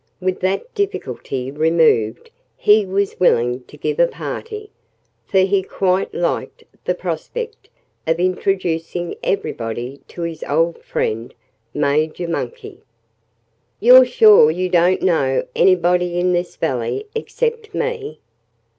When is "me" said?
17.75-18.19